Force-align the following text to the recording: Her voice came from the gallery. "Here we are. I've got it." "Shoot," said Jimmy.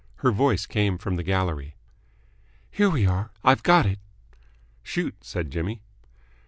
Her 0.15 0.31
voice 0.31 0.65
came 0.65 0.97
from 0.97 1.15
the 1.15 1.21
gallery. 1.21 1.75
"Here 2.71 2.89
we 2.89 3.05
are. 3.05 3.29
I've 3.43 3.61
got 3.61 3.85
it." 3.85 3.99
"Shoot," 4.81 5.13
said 5.23 5.51
Jimmy. 5.51 5.83